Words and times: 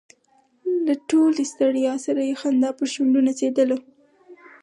له 0.85 0.93
ټولې 1.09 1.43
ستړیا 1.53 1.93
سره 2.05 2.21
یې 2.29 2.35
خندا 2.41 2.69
پر 2.77 2.87
شونډو 2.93 3.19
نڅېدله. 3.27 3.77